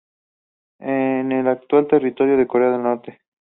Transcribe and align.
En 0.79 1.31
el 1.31 1.47
actual 1.47 1.85
territorio 1.87 2.35
de 2.35 2.47
Corea 2.47 2.71
del 2.71 2.81
Norte. 2.81 3.19